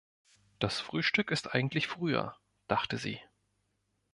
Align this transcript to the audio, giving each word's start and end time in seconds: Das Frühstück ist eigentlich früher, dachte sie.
Das 0.57 0.79
Frühstück 0.79 1.29
ist 1.29 1.53
eigentlich 1.53 1.85
früher, 1.87 2.35
dachte 2.67 2.97
sie. 2.97 3.21